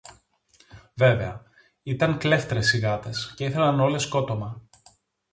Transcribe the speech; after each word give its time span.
Βέβαια, 0.95 1.43
ήταν 1.83 2.17
κλέφτρες 2.17 2.73
οι 2.73 2.77
γάτες, 2.79 3.33
και 3.35 3.45
ήθελαν 3.45 3.79
όλες 3.79 4.03
σκότωμα 4.03 4.61